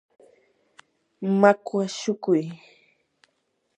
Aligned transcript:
makwa 1.39 1.83
shukuy. 1.97 2.43